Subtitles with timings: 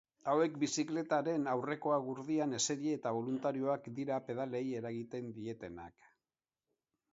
[0.31, 6.13] Hauek bizikletaren aurreko gurdian eseri eta boluntarioak dira pedalei eragiten dietenak.